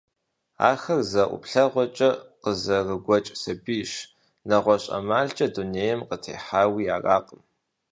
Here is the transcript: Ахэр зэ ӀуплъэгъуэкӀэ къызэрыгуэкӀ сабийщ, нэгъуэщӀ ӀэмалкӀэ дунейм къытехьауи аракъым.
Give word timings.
Ахэр 0.69 1.01
зэ 1.11 1.23
ӀуплъэгъуэкӀэ 1.29 2.09
къызэрыгуэкӀ 2.41 3.33
сабийщ, 3.41 3.91
нэгъуэщӀ 4.47 4.89
ӀэмалкӀэ 4.91 5.47
дунейм 5.53 5.99
къытехьауи 6.07 6.85
аракъым. 6.95 7.41